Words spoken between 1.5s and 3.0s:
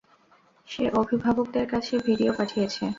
কাছে ভিডিও পাঠিয়েছে!